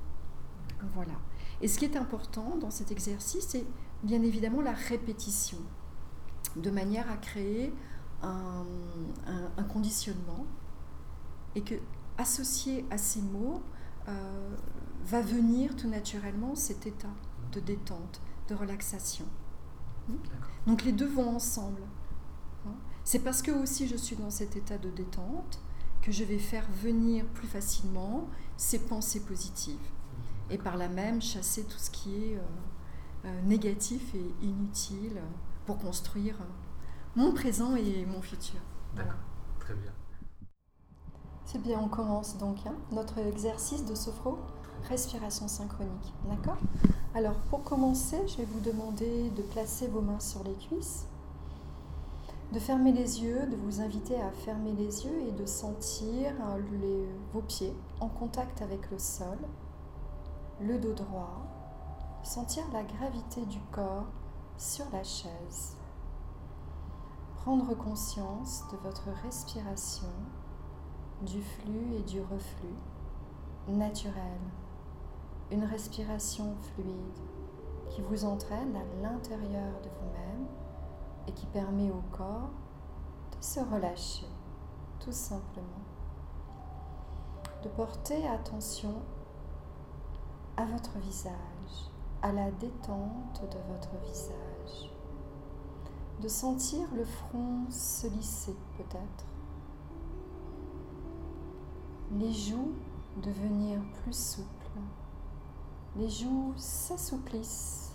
Voilà. 0.95 1.15
Et 1.61 1.69
ce 1.69 1.79
qui 1.79 1.85
est 1.85 1.97
important 1.97 2.57
dans 2.57 2.71
cet 2.71 2.91
exercice, 2.91 3.47
c'est 3.49 3.67
bien 4.03 4.23
évidemment 4.23 4.63
la 4.63 4.73
répétition, 4.73 5.59
de 6.57 6.71
manière 6.71 7.11
à 7.11 7.17
créer 7.17 7.73
un, 8.23 8.65
un- 9.27 9.51
un 9.57 9.65
conditionnement 9.65 10.45
et 11.55 11.63
que 11.63 11.75
associé 12.19 12.85
à 12.91 12.99
ces 12.99 13.21
mots 13.23 13.63
euh, 14.09 14.57
va 15.05 15.21
venir 15.21 15.77
tout 15.77 15.89
naturellement 15.89 16.55
cet 16.55 16.87
état 16.87 17.09
de 17.53 17.61
détente, 17.61 18.21
de 18.49 18.55
relaxation. 18.55 19.25
Donc 20.67 20.85
les 20.85 20.93
deux 20.93 21.07
vont 21.09 21.37
ensemble. 21.37 21.83
hein. 22.67 22.73
C'est 23.05 23.21
parce 23.21 23.43
que 23.43 23.51
aussi 23.51 23.87
je 23.87 23.97
suis 23.97 24.17
dans 24.17 24.31
cet 24.31 24.57
état 24.57 24.79
de 24.79 24.91
détente 24.91 25.61
que 26.03 26.13
je 26.13 26.25
vais 26.25 26.39
faire 26.39 26.67
venir 26.83 27.25
plus 27.27 27.47
facilement 27.47 28.29
ces 28.57 28.79
pensées 28.81 29.21
positives 29.21 29.79
et 30.51 30.57
par 30.59 30.77
là 30.77 30.89
même 30.89 31.21
chasser 31.21 31.65
tout 31.65 31.79
ce 31.79 31.91
qui 31.91 32.15
est 32.15 32.37
euh, 32.37 32.41
euh, 33.27 33.43
négatif 33.43 34.15
et 34.15 34.45
inutile 34.45 35.21
pour 35.67 35.77
construire 35.79 36.37
mon 37.17 37.33
présent 37.33 37.75
et 37.77 38.05
mon 38.07 38.21
futur. 38.23 38.61
D'accord. 38.97 39.13
Très 39.61 39.75
bien. 39.75 39.93
C'est 41.45 41.63
bien, 41.63 41.81
on 41.81 41.89
commence 41.89 42.37
donc 42.39 42.59
hein, 42.67 42.75
notre 42.93 43.19
exercice 43.19 43.85
de 43.85 43.95
sophro, 43.95 44.39
respiration 44.89 45.49
synchronique. 45.49 46.13
D'accord? 46.29 46.59
Alors 47.15 47.35
pour 47.51 47.63
commencer, 47.65 48.19
je 48.29 48.37
vais 48.37 48.45
vous 48.45 48.61
demander 48.61 49.31
de 49.31 49.43
placer 49.43 49.89
vos 49.89 50.01
mains 50.03 50.21
sur 50.21 50.45
les 50.45 50.55
cuisses, 50.55 51.07
de 52.53 52.59
fermer 52.59 52.93
les 52.93 53.23
yeux, 53.23 53.47
de 53.47 53.57
vous 53.57 53.81
inviter 53.81 54.21
à 54.21 54.31
fermer 54.31 54.73
les 54.73 55.05
yeux 55.07 55.21
et 55.29 55.33
de 55.33 55.47
sentir 55.47 56.33
hein, 56.43 56.59
les- 56.81 57.09
vos 57.33 57.43
pieds 57.43 57.75
en 58.01 58.09
contact 58.09 58.61
avec 58.63 58.91
le 58.91 58.99
sol, 58.99 59.39
le 60.61 60.79
dos 60.79 60.93
droit, 60.93 61.47
sentir 62.23 62.63
la 62.73 62.83
gravité 62.83 63.41
du 63.47 63.59
corps 63.73 64.07
sur 64.59 64.85
la 64.93 65.03
chaise, 65.03 65.77
prendre 67.49 67.75
conscience 67.75 68.65
de 68.71 68.77
votre 68.87 69.09
respiration 69.25 70.13
du 71.23 71.41
flux 71.41 71.95
et 71.95 72.03
du 72.03 72.21
reflux 72.21 72.77
naturel, 73.69 74.39
une 75.51 75.65
respiration 75.65 76.55
fluide, 76.61 77.19
qui 77.89 78.03
vous 78.03 78.27
entraîne 78.27 78.77
à 78.77 79.03
l'intérieur 79.03 79.81
de 79.83 79.89
vous-même 79.89 80.47
et 81.27 81.33
qui 81.33 81.47
permet 81.47 81.91
au 81.91 82.03
corps 82.13 82.51
de 83.31 83.43
se 83.43 83.61
relâcher, 83.61 84.29
tout 85.01 85.11
simplement. 85.11 85.65
De 87.63 87.71
porter 87.71 88.29
attention 88.29 88.93
à 90.59 90.67
votre 90.67 90.99
visage, 90.99 91.91
à 92.21 92.31
la 92.31 92.51
détente 92.51 93.41
de 93.41 93.73
votre 93.73 93.97
visage. 94.05 94.98
De 96.21 96.29
sentir 96.29 96.89
le 96.95 97.05
front 97.05 97.65
se 97.71 98.07
lisser 98.09 98.57
peut-être. 98.77 99.25
Les 102.13 102.33
joues 102.33 102.73
devenir 103.23 103.81
plus 104.03 104.17
souples. 104.17 104.81
Les 105.97 106.09
joues 106.09 106.53
s'assouplissent 106.57 107.89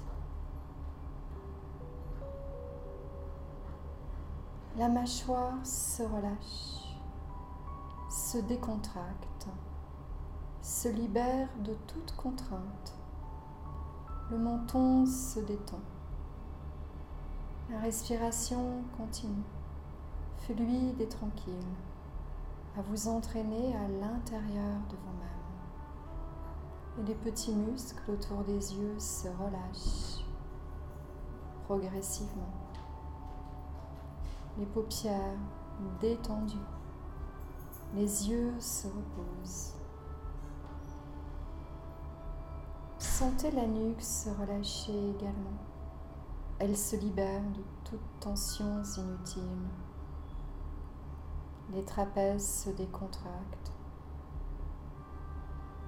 La 4.76 4.90
mâchoire 4.90 5.64
se 5.64 6.02
relâche, 6.02 6.98
se 8.10 8.40
décontracte, 8.40 9.48
se 10.64 10.90
libère 10.90 11.48
de 11.64 11.76
toute 11.86 12.16
contrainte. 12.16 12.96
Le 14.32 14.40
menton 14.40 15.06
se 15.06 15.42
détend. 15.42 15.80
La 17.74 17.80
respiration 17.80 18.84
continue, 18.96 19.44
fluide 20.38 21.02
et 21.02 21.10
tranquille, 21.10 21.54
à 22.78 22.82
vous 22.84 23.10
entraîner 23.10 23.76
à 23.76 23.88
l'intérieur 23.88 24.78
de 24.90 24.96
vous-même. 24.96 25.30
Et 27.00 27.04
les 27.08 27.16
petits 27.16 27.56
muscles 27.56 28.12
autour 28.12 28.44
des 28.44 28.76
yeux 28.76 28.98
se 29.00 29.28
relâchent 29.28 30.24
progressivement 31.66 32.54
les 34.58 34.66
paupières 34.66 35.38
détendues, 36.00 36.58
les 37.96 38.30
yeux 38.30 38.54
se 38.60 38.88
reposent. 38.88 39.74
Sentez 43.00 43.52
la 43.52 43.66
nuque 43.66 44.02
se 44.02 44.30
relâcher 44.30 44.94
également. 45.10 45.73
Elle 46.66 46.78
se 46.78 46.96
libère 46.96 47.42
de 47.42 47.62
toutes 47.84 48.20
tensions 48.22 48.82
inutiles. 48.98 49.68
Les 51.74 51.84
trapèzes 51.84 52.64
se 52.64 52.70
décontractent. 52.70 53.74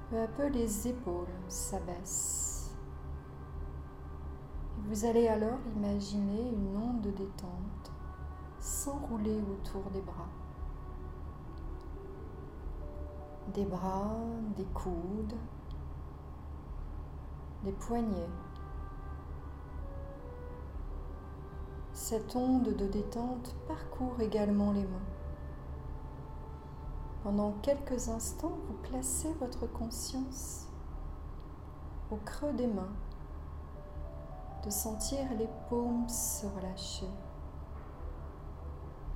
Peu 0.10 0.20
à 0.20 0.28
peu, 0.28 0.48
les 0.48 0.90
épaules 0.90 1.30
s'abaissent. 1.48 2.76
Vous 4.90 5.06
allez 5.06 5.30
alors 5.30 5.60
imaginer 5.78 6.50
une 6.50 6.76
onde 6.76 7.00
de 7.04 7.12
détente 7.12 7.94
s'enrouler 8.60 9.42
autour 9.44 9.90
des 9.92 10.02
bras. 10.02 10.28
Des 13.54 13.64
bras, 13.64 14.18
des 14.58 14.68
coudes, 14.74 15.38
des 17.64 17.72
poignets. 17.72 18.28
Cette 22.08 22.36
onde 22.36 22.76
de 22.76 22.86
détente 22.86 23.56
parcourt 23.68 24.22
également 24.22 24.72
les 24.72 24.84
mains. 24.84 25.10
Pendant 27.24 27.54
quelques 27.64 28.10
instants, 28.10 28.60
vous 28.68 28.76
placez 28.92 29.34
votre 29.40 29.66
conscience 29.66 30.68
au 32.12 32.18
creux 32.18 32.54
des 32.54 32.68
mains, 32.68 32.94
de 34.64 34.70
sentir 34.70 35.18
les 35.40 35.50
paumes 35.68 36.08
se 36.08 36.46
relâcher. 36.46 37.10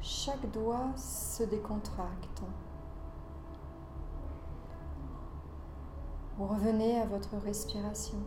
Chaque 0.02 0.50
doigt 0.50 0.90
se 0.96 1.44
décontracte. 1.44 2.42
Vous 6.40 6.48
revenez 6.48 7.00
à 7.00 7.06
votre 7.06 7.38
respiration 7.38 8.18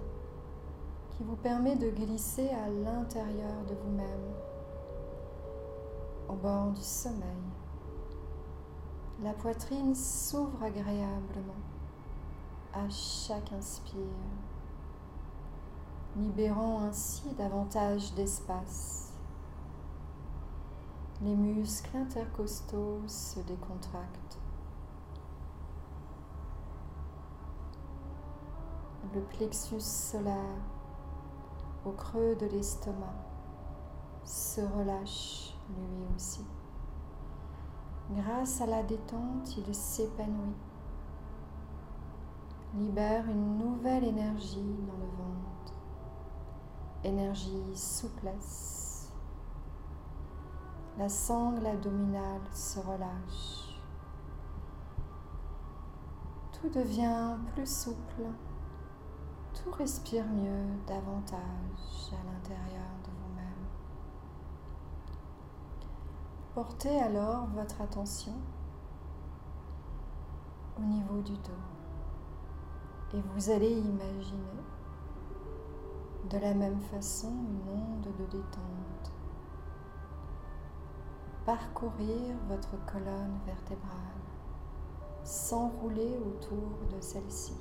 qui 1.10 1.24
vous 1.24 1.36
permet 1.36 1.74
de 1.74 1.90
glisser 1.90 2.48
à 2.50 2.68
l'intérieur 2.68 3.64
de 3.68 3.74
vous-même, 3.74 4.51
au 6.32 6.36
bord 6.36 6.70
du 6.70 6.82
sommeil. 6.82 7.18
La 9.22 9.34
poitrine 9.34 9.94
s'ouvre 9.94 10.62
agréablement 10.62 11.52
à 12.72 12.88
chaque 12.88 13.52
inspire, 13.52 14.00
libérant 16.16 16.80
ainsi 16.82 17.28
davantage 17.38 18.14
d'espace 18.14 19.12
les 21.24 21.36
muscles 21.36 21.96
intercostaux 21.96 23.00
se 23.06 23.38
décontractent. 23.40 24.38
Le 29.14 29.20
plexus 29.20 29.80
solaire 29.80 30.36
au 31.84 31.92
creux 31.92 32.34
de 32.34 32.46
l'estomac 32.46 33.14
se 34.24 34.62
relâche 34.62 35.51
lui 35.70 36.06
aussi. 36.14 36.44
Grâce 38.10 38.60
à 38.60 38.66
la 38.66 38.82
détente, 38.82 39.56
il 39.56 39.74
s'épanouit, 39.74 40.56
libère 42.74 43.26
une 43.28 43.58
nouvelle 43.58 44.04
énergie 44.04 44.76
dans 44.86 44.98
le 44.98 45.10
ventre, 45.16 45.74
énergie 47.04 47.74
souplesse 47.74 48.82
la 50.98 51.08
sangle 51.08 51.66
abdominale 51.66 52.42
se 52.52 52.78
relâche. 52.78 53.80
Tout 56.52 56.68
devient 56.68 57.36
plus 57.54 57.66
souple. 57.66 58.26
Tout 59.54 59.70
respire 59.70 60.26
mieux 60.26 60.66
davantage 60.86 62.12
à 62.12 62.24
l'intérieur 62.24 62.90
de 63.04 63.10
vous-même. 63.10 63.66
Portez 66.54 67.00
alors 67.00 67.46
votre 67.54 67.80
attention 67.80 68.34
au 70.78 70.82
niveau 70.82 71.22
du 71.22 71.32
dos 71.32 73.14
et 73.14 73.20
vous 73.34 73.50
allez 73.50 73.70
imaginer 73.70 74.60
de 76.28 76.38
la 76.38 76.52
même 76.52 76.80
façon 76.80 77.28
une 77.30 77.68
onde 77.72 78.16
de 78.18 78.24
détente 78.24 79.12
parcourir 81.44 82.36
votre 82.48 82.76
colonne 82.86 83.38
vertébrale, 83.46 84.20
s'enrouler 85.24 86.16
autour 86.18 86.78
de 86.94 87.00
celle-ci. 87.00 87.56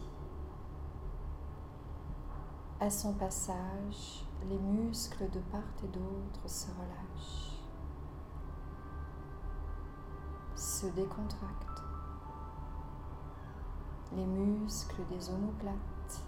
À 2.79 2.89
son 2.89 3.13
passage, 3.13 4.25
les 4.47 4.59
muscles 4.59 5.29
de 5.31 5.39
part 5.51 5.61
et 5.83 5.87
d'autre 5.87 6.47
se 6.47 6.67
relâchent, 6.67 7.50
se. 10.81 10.87
Les 14.13 14.25
muscles 14.25 15.03
des 15.09 15.29
omoplates 15.29 16.23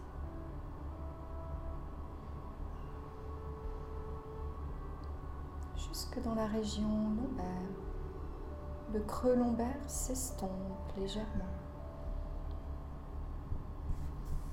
jusque 5.75 6.21
dans 6.21 6.35
la 6.35 6.45
région 6.45 6.87
lombaire. 6.87 7.69
Le 8.93 8.99
creux 8.99 9.35
lombaire 9.35 9.81
s'estompe 9.87 10.51
légèrement. 10.97 11.49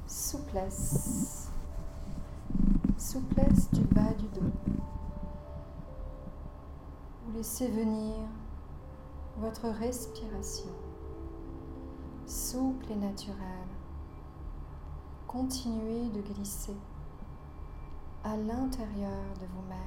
Souplesse. 0.07 1.51
Souplesse 2.97 3.71
du 3.73 3.83
bas 3.83 4.15
du 4.15 4.27
dos. 4.29 4.51
Vous 7.27 7.33
laissez 7.37 7.69
venir 7.69 8.27
votre 9.41 9.71
respiration, 9.71 10.69
souple 12.27 12.93
et 12.93 12.97
naturelle. 12.97 13.39
Continuez 15.27 16.11
de 16.11 16.21
glisser 16.21 16.77
à 18.23 18.37
l'intérieur 18.37 19.25
de 19.41 19.47
vous-même 19.47 19.79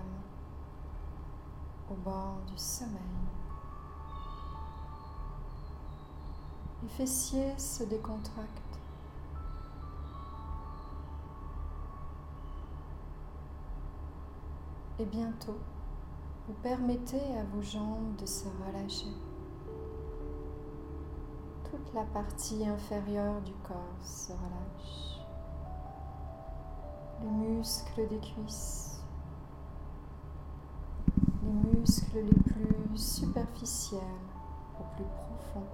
au 1.92 1.94
bord 1.94 2.40
du 2.48 2.58
sommeil. 2.58 2.98
Les 6.82 6.90
fessiers 6.90 7.54
se 7.60 7.84
décontractent. 7.84 8.80
Et 14.98 15.06
bientôt, 15.06 15.60
vous 16.48 16.56
permettez 16.64 17.38
à 17.38 17.44
vos 17.54 17.62
jambes 17.62 18.16
de 18.18 18.26
se 18.26 18.46
relâcher. 18.66 19.14
Toute 21.74 21.92
la 21.96 22.04
partie 22.04 22.64
inférieure 22.68 23.42
du 23.42 23.52
corps 23.68 23.98
se 24.04 24.32
relâche. 24.32 25.26
les 27.24 27.30
muscles 27.32 28.08
des 28.08 28.20
cuisses, 28.20 29.02
les 31.42 31.80
muscles 31.80 32.20
les 32.20 32.44
plus 32.44 32.96
superficiels 32.96 34.02
au 34.80 34.84
plus 34.96 35.06
profond. 35.06 35.66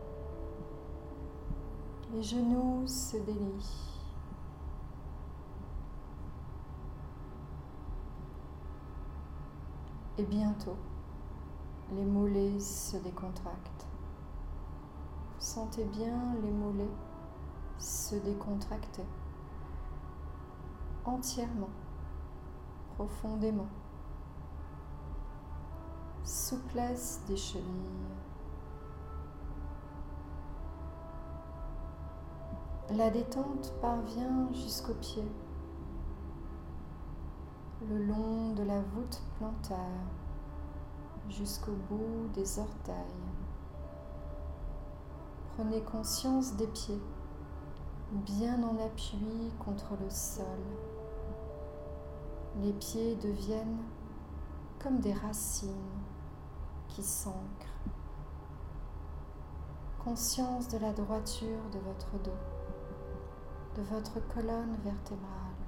Les 2.13 2.23
genoux 2.23 2.87
se 2.87 3.17
délient. 3.17 3.99
Et 10.17 10.23
bientôt, 10.23 10.77
les 11.91 12.05
mollets 12.05 12.61
se 12.61 12.95
décontractent. 12.95 13.88
Sentez 15.39 15.85
bien 15.85 16.35
les 16.43 16.51
mollets 16.51 16.91
se 17.77 18.15
décontracter 18.15 19.05
entièrement, 21.05 21.69
profondément. 22.95 23.67
Souplesse 26.23 27.21
des 27.27 27.37
chevilles. 27.37 27.65
La 32.91 33.09
détente 33.09 33.73
parvient 33.81 34.51
jusqu'aux 34.51 34.95
pieds, 34.95 35.31
le 37.87 38.05
long 38.05 38.53
de 38.53 38.63
la 38.63 38.81
voûte 38.81 39.21
plantaire, 39.37 39.77
jusqu'au 41.29 41.73
bout 41.89 42.27
des 42.33 42.59
orteils. 42.59 42.95
Prenez 45.59 45.81
conscience 45.81 46.55
des 46.55 46.67
pieds, 46.67 47.01
bien 48.13 48.63
en 48.63 48.77
appui 48.81 49.51
contre 49.59 49.97
le 50.01 50.09
sol. 50.09 50.45
Les 52.61 52.71
pieds 52.71 53.17
deviennent 53.17 53.83
comme 54.81 54.99
des 54.99 55.11
racines 55.11 55.99
qui 56.87 57.03
s'ancrent. 57.03 57.35
Conscience 60.01 60.69
de 60.69 60.77
la 60.77 60.93
droiture 60.93 61.69
de 61.73 61.79
votre 61.79 62.23
dos, 62.23 62.31
de 63.75 63.81
votre 63.81 64.25
colonne 64.33 64.77
vertébrale, 64.85 65.59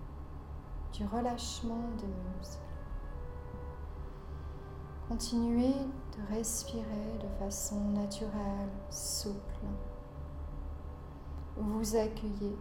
du 0.93 1.05
relâchement 1.05 1.89
des 1.99 2.07
muscles. 2.07 2.70
Continuez 5.11 5.73
de 5.73 6.33
respirer 6.33 7.17
de 7.21 7.27
façon 7.43 7.81
naturelle, 7.89 8.71
souple. 8.89 9.65
Vous 11.57 11.97
accueillez 11.97 12.57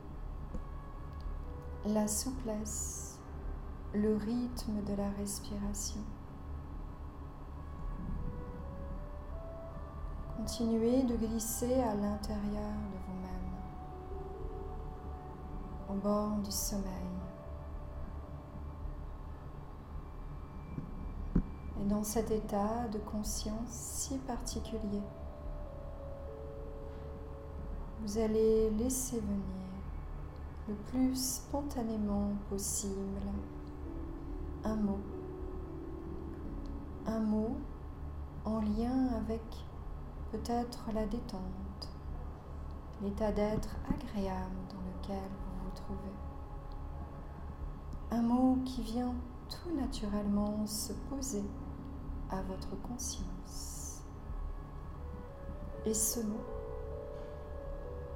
la 1.86 2.08
souplesse 2.08 3.20
le 3.94 4.16
rythme 4.16 4.82
de 4.82 4.94
la 4.96 5.10
respiration. 5.10 6.00
Continuez 10.36 11.04
de 11.04 11.14
glisser 11.14 11.74
à 11.74 11.94
l'intérieur 11.94 12.74
de 12.90 12.98
vous-même, 13.06 13.54
au 15.88 15.94
bord 15.94 16.36
du 16.38 16.50
sommeil. 16.50 17.29
Et 21.80 21.88
dans 21.88 22.04
cet 22.04 22.30
état 22.30 22.88
de 22.92 22.98
conscience 22.98 23.68
si 23.68 24.18
particulier, 24.18 25.02
vous 28.02 28.18
allez 28.18 28.70
laisser 28.70 29.18
venir 29.20 29.60
le 30.68 30.74
plus 30.74 31.16
spontanément 31.16 32.32
possible 32.48 33.22
un 34.64 34.76
mot. 34.76 34.98
Un 37.06 37.20
mot 37.20 37.56
en 38.44 38.60
lien 38.60 39.08
avec 39.16 39.42
peut-être 40.32 40.90
la 40.94 41.06
détente, 41.06 41.88
l'état 43.02 43.32
d'être 43.32 43.76
agréable 43.88 44.56
dans 44.68 45.12
lequel 45.14 45.28
vous 45.28 45.64
vous 45.64 45.74
trouvez. 45.74 46.16
Un 48.10 48.22
mot 48.22 48.58
qui 48.64 48.82
vient 48.82 49.14
tout 49.48 49.74
naturellement 49.74 50.66
se 50.66 50.92
poser 51.08 51.44
à 52.30 52.42
votre 52.42 52.80
conscience. 52.82 54.02
Et 55.84 55.94
ce 55.94 56.20
mot, 56.20 56.44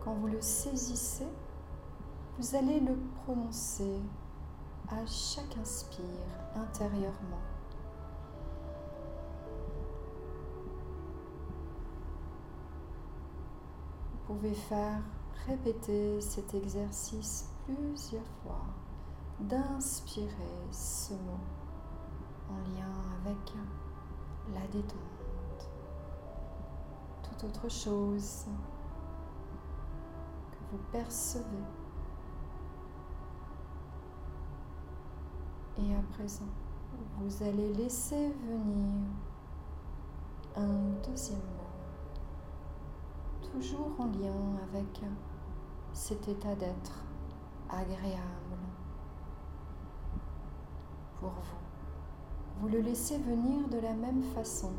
quand 0.03 0.15
vous 0.15 0.27
le 0.27 0.41
saisissez, 0.41 1.27
vous 2.39 2.57
allez 2.57 2.81
le 2.81 2.97
prononcer 3.25 4.01
à 4.89 5.07
chaque 5.07 5.57
inspire 5.57 6.05
intérieurement. 6.55 7.41
Vous 14.13 14.35
pouvez 14.35 14.55
faire 14.55 15.01
répéter 15.47 16.21
cet 16.21 16.55
exercice 16.55 17.51
plusieurs 17.65 18.23
fois, 18.43 18.65
d'inspirer 19.41 20.29
ce 20.71 21.15
mot 21.15 21.41
en 22.51 22.57
lien 22.75 22.93
avec 23.23 23.55
la 24.53 24.67
détente, 24.69 25.71
toute 27.23 27.45
autre 27.45 27.69
chose 27.71 28.47
que 30.51 30.59
vous 30.73 30.83
percevez 30.93 31.65
Et 35.77 35.93
à 35.93 36.03
présent, 36.17 36.45
vous 37.19 37.43
allez 37.43 37.73
laisser 37.73 38.29
venir 38.29 39.09
un 40.57 41.09
deuxième 41.09 41.39
mot, 41.39 41.65
toujours 43.43 43.91
en 43.99 44.07
lien 44.07 44.57
avec 44.63 45.03
cet 45.93 46.29
état 46.29 46.55
d'être 46.55 47.03
agréable 47.69 48.59
pour 51.19 51.31
vous. 51.31 51.74
Vous 52.61 52.69
le 52.69 52.81
laissez 52.81 53.19
venir 53.19 53.69
de 53.69 53.79
la 53.79 53.93
même 53.93 54.23
façon, 54.35 54.73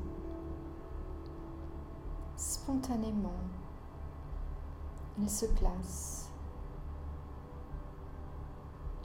spontanément. 2.35 3.31
Il 5.17 5.29
se 5.29 5.45
place 5.45 6.29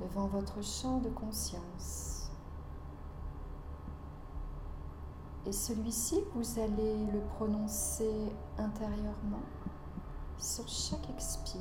devant 0.01 0.27
votre 0.27 0.63
champ 0.63 0.99
de 0.99 1.11
conscience. 1.11 2.31
Et 5.47 5.53
celui-ci, 5.53 6.21
vous 6.35 6.59
allez 6.59 7.07
le 7.13 7.21
prononcer 7.37 8.33
intérieurement 8.59 9.43
sur 10.39 10.67
chaque 10.69 11.09
expire. 11.11 11.61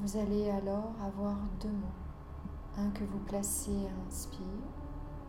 Vous 0.00 0.16
allez 0.16 0.50
alors 0.50 0.92
avoir 1.04 1.36
deux 1.60 1.70
mots, 1.70 2.07
un 2.76 2.90
que 2.90 3.04
vous 3.04 3.18
placez 3.20 3.86
à 3.86 4.04
l'inspire 4.04 4.46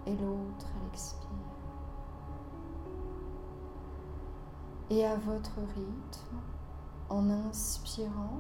et 0.06 0.12
l'autre 0.12 0.68
à 0.76 0.84
l'expire. 0.86 1.30
Et 4.90 5.06
à 5.06 5.16
votre 5.16 5.60
rythme, 5.76 6.38
en 7.10 7.30
inspirant, 7.30 8.40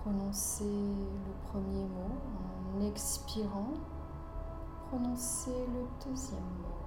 prononcez 0.00 0.64
le 0.64 1.50
premier 1.50 1.84
mot 1.84 2.16
en 2.76 2.86
expirant. 2.86 3.74
Prononcez 4.88 5.50
le 5.50 6.10
deuxième 6.10 6.40
mot. 6.40 6.77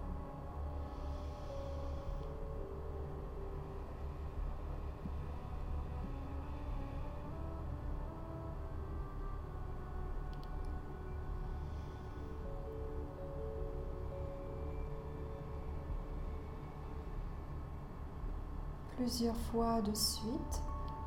Plusieurs 19.01 19.35
fois 19.51 19.81
de 19.81 19.95
suite 19.95 20.61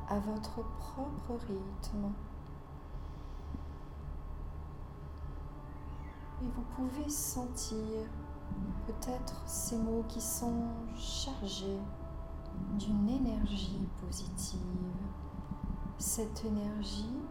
à 0.09 0.19
votre 0.19 0.61
propre 0.79 1.39
rythme. 1.47 2.11
Et 6.41 6.47
vous 6.53 6.63
pouvez 6.75 7.09
sentir 7.09 8.03
peut-être 8.85 9.41
ces 9.45 9.77
mots 9.77 10.03
qui 10.09 10.19
sont 10.19 10.67
chargés 10.97 11.79
d'une 12.77 13.09
énergie 13.09 13.87
positive. 14.05 14.59
Cette 15.97 16.43
énergie 16.43 17.21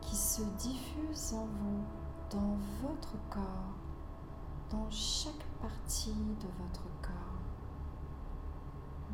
qui 0.00 0.16
se 0.16 0.40
diffuse 0.58 1.34
en 1.34 1.44
vous, 1.44 1.84
dans 2.30 2.56
votre 2.80 3.12
corps, 3.28 3.74
dans 4.70 4.88
chaque 4.90 5.44
partie 5.60 6.14
de 6.14 6.48
votre 6.62 6.84
corps, 6.84 6.97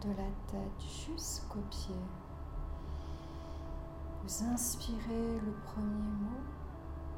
de 0.00 0.08
la 0.10 0.28
tête 0.46 0.80
jusqu'aux 0.80 1.64
pieds 1.70 1.94
Vous 4.22 4.44
inspirez 4.44 5.40
le 5.44 5.52
premier 5.64 6.10
mot 6.20 6.42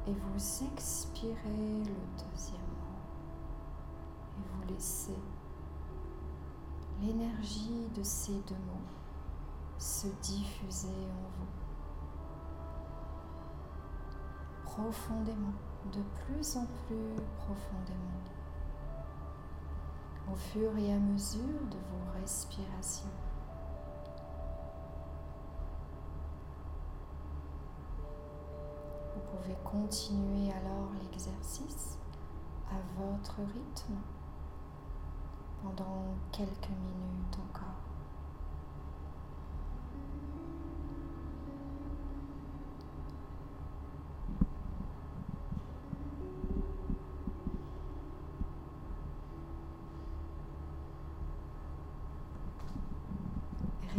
et 0.07 0.13
vous 0.13 0.65
expirez 0.73 1.83
le 1.83 2.31
deuxième 2.31 2.61
mot. 2.61 2.99
Et 4.37 4.43
vous 4.53 4.73
laissez 4.73 5.17
l'énergie 7.01 7.87
de 7.95 8.03
ces 8.03 8.33
deux 8.47 8.55
mots 8.55 8.87
se 9.77 10.07
diffuser 10.21 10.87
en 10.87 11.29
vous. 11.37 11.47
Profondément, 14.63 15.53
de 15.91 16.01
plus 16.01 16.57
en 16.57 16.65
plus 16.65 17.15
profondément. 17.37 18.36
Au 20.37 20.39
fur 20.39 20.77
et 20.77 20.93
à 20.93 20.99
mesure 20.99 21.41
de 21.41 21.77
vos 21.77 22.21
respirations. 22.21 23.09
Vous 29.15 29.21
pouvez 29.35 29.55
continuer 29.63 30.51
alors 30.51 30.91
l'exercice 31.01 31.97
à 32.69 32.75
votre 33.01 33.37
rythme 33.51 33.95
pendant 35.63 36.03
quelques 36.31 36.69
minutes 36.69 37.39
encore. 37.49 37.63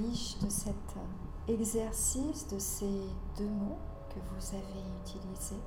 Riche 0.00 0.38
de 0.38 0.48
cet 0.48 0.74
exercice 1.58 2.46
de 2.46 2.58
ces 2.58 3.00
deux 3.36 3.48
mots 3.48 3.78
que 4.10 4.20
vous 4.20 4.54
avez 4.54 4.84
utilisés, 5.02 5.60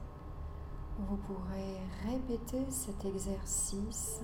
vous 0.99 1.17
pourrez 1.17 1.81
répéter 2.05 2.63
cet 2.69 3.03
exercice 3.03 4.21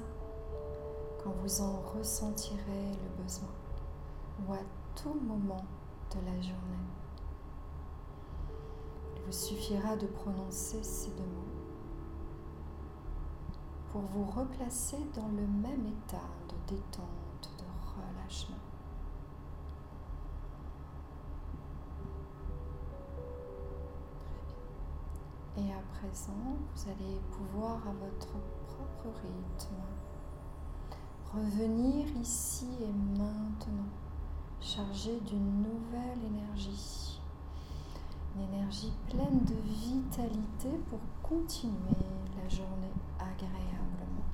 quand 1.22 1.32
vous 1.42 1.62
en 1.62 1.82
ressentirez 1.98 2.92
le 3.04 3.22
besoin 3.22 3.50
ou 4.48 4.54
à 4.54 4.60
tout 4.96 5.20
moment 5.28 5.66
de 6.12 6.26
la 6.26 6.42
journée. 6.42 6.88
Il 9.18 9.24
vous 9.24 9.34
suffira 9.34 9.98
de 9.98 10.08
prononcer 10.08 10.82
ces 10.82 11.10
deux 11.12 11.24
mots 11.24 11.58
pour 13.92 14.02
vous 14.04 14.24
replacer 14.24 15.00
dans 15.14 15.28
le 15.28 15.46
même 15.46 15.86
état 15.86 16.30
de 16.48 16.76
détente, 16.76 17.52
de 17.58 17.66
relâchement. 17.92 18.67
Et 25.58 25.74
à 25.74 25.82
présent, 26.00 26.56
vous 26.76 26.90
allez 26.90 27.20
pouvoir 27.32 27.78
à 27.78 27.92
votre 27.92 28.28
propre 28.68 29.18
rythme 29.24 29.74
revenir 31.34 32.06
ici 32.22 32.68
et 32.80 33.20
maintenant, 33.20 33.90
chargé 34.62 35.20
d'une 35.26 35.64
nouvelle 35.64 36.20
énergie. 36.26 37.20
Une 38.36 38.54
énergie 38.54 38.94
pleine 39.10 39.42
de 39.46 39.56
vitalité 39.68 40.70
pour 40.90 41.00
continuer 41.24 42.06
la 42.38 42.48
journée 42.50 42.94
agréablement. 43.18 44.28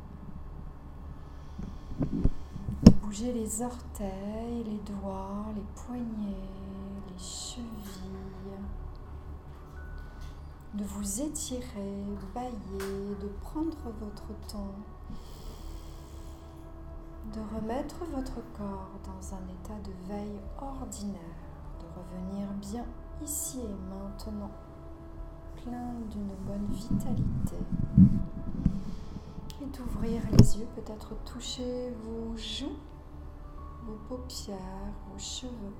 De 2.84 2.92
bouger 2.92 3.32
les 3.32 3.62
orteils, 3.62 4.64
les 4.66 4.94
doigts, 4.94 5.46
les 5.56 5.64
poignets, 5.74 6.50
les 7.08 7.18
chevilles 7.18 8.23
de 10.74 10.84
vous 10.84 11.22
étirer, 11.22 12.04
bailler, 12.34 13.16
de 13.22 13.28
prendre 13.42 13.78
votre 14.00 14.28
temps, 14.48 14.74
de 17.32 17.40
remettre 17.56 18.04
votre 18.12 18.42
corps 18.58 18.90
dans 19.06 19.36
un 19.36 19.42
état 19.50 19.80
de 19.84 19.92
veille 20.08 20.40
ordinaire, 20.60 21.22
de 21.80 21.86
revenir 21.96 22.48
bien 22.60 22.86
ici 23.24 23.60
et 23.60 23.94
maintenant, 23.94 24.50
plein 25.64 25.94
d'une 26.10 26.34
bonne 26.48 26.68
vitalité. 26.72 27.58
Et 29.62 29.66
d'ouvrir 29.78 30.24
les 30.32 30.58
yeux, 30.58 30.68
peut-être 30.76 31.16
toucher 31.24 31.94
vos 32.04 32.36
joues, 32.36 32.78
vos 33.86 33.98
paupières, 34.10 34.58
vos 35.12 35.20
cheveux, 35.20 35.76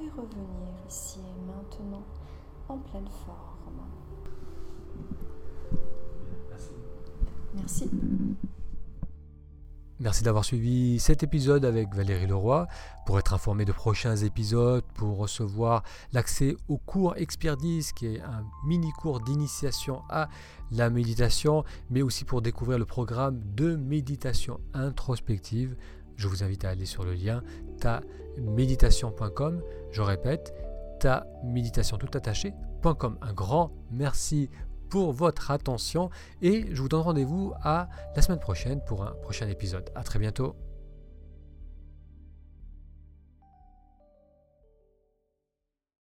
et 0.00 0.08
revenir 0.10 0.74
ici 0.88 1.20
et 1.20 1.46
maintenant 1.46 2.02
en 2.68 2.78
pleine 2.78 3.08
forme. 3.24 3.45
Merci. 7.54 7.90
Merci 9.98 10.22
d'avoir 10.22 10.44
suivi 10.44 11.00
cet 11.00 11.22
épisode 11.22 11.64
avec 11.64 11.94
Valérie 11.94 12.26
Leroy. 12.26 12.66
Pour 13.06 13.18
être 13.18 13.32
informé 13.32 13.64
de 13.64 13.72
prochains 13.72 14.16
épisodes, 14.16 14.84
pour 14.94 15.16
recevoir 15.16 15.82
l'accès 16.12 16.54
au 16.68 16.76
cours 16.76 17.16
Expertise, 17.16 17.92
qui 17.92 18.06
est 18.06 18.20
un 18.20 18.44
mini 18.66 18.92
cours 18.92 19.20
d'initiation 19.20 20.02
à 20.10 20.28
la 20.70 20.90
méditation, 20.90 21.64
mais 21.88 22.02
aussi 22.02 22.26
pour 22.26 22.42
découvrir 22.42 22.78
le 22.78 22.84
programme 22.84 23.40
de 23.54 23.74
méditation 23.74 24.60
introspective, 24.74 25.76
je 26.16 26.28
vous 26.28 26.44
invite 26.44 26.66
à 26.66 26.70
aller 26.70 26.86
sur 26.86 27.04
le 27.04 27.14
lien 27.14 27.42
taméditation.com. 27.80 29.62
Je 29.92 30.02
répète, 30.02 30.54
taméditation 31.00 31.96
tout 31.96 32.10
attaché.com. 32.86 33.18
Un 33.22 33.32
grand 33.32 33.72
merci 33.90 34.50
pour 34.88 35.12
votre 35.12 35.50
attention 35.50 36.10
et 36.42 36.66
je 36.72 36.80
vous 36.80 36.88
donne 36.88 37.00
rendez-vous 37.00 37.52
à 37.62 37.88
la 38.14 38.22
semaine 38.22 38.38
prochaine 38.38 38.80
pour 38.86 39.02
un 39.04 39.12
prochain 39.22 39.48
épisode. 39.48 39.90
À 39.94 40.02
très 40.02 40.18
bientôt. 40.18 40.65